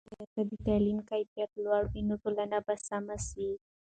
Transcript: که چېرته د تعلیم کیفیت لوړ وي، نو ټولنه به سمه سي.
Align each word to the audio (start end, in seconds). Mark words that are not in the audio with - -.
که 0.07 0.11
چېرته 0.17 0.41
د 0.49 0.51
تعلیم 0.65 0.99
کیفیت 1.09 1.51
لوړ 1.63 1.81
وي، 1.91 2.01
نو 2.09 2.15
ټولنه 2.23 2.57
به 2.65 2.73
سمه 2.87 3.17
سي. 3.27 3.49